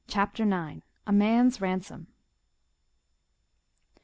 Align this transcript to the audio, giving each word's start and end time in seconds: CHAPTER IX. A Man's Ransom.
CHAPTER 0.07 0.45
IX. 0.51 0.81
A 1.05 1.11
Man's 1.11 1.61
Ransom. 1.61 2.07